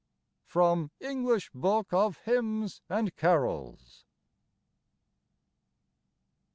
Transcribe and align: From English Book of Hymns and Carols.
From 0.47 0.89
English 0.99 1.51
Book 1.53 1.93
of 1.93 2.17
Hymns 2.25 2.81
and 2.89 3.15
Carols. 3.15 4.03